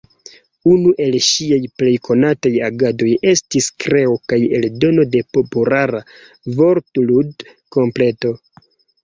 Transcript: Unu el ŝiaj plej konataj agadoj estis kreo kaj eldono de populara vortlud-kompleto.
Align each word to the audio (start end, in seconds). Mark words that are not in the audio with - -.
Unu 0.69 0.91
el 1.07 1.17
ŝiaj 1.25 1.59
plej 1.81 1.91
konataj 2.07 2.51
agadoj 2.67 3.09
estis 3.33 3.67
kreo 3.85 4.17
kaj 4.33 4.41
eldono 4.61 5.07
de 5.17 5.23
populara 5.39 6.03
vortlud-kompleto. 6.57 8.35